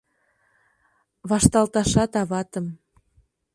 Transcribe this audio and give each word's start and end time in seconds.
Вашталташат 1.29 2.11
аватым. 2.21 2.65